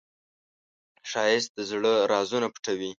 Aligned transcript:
ښایست 1.09 1.49
د 1.55 1.59
زړه 1.69 1.93
رازونه 2.11 2.47
پټوي 2.53 2.89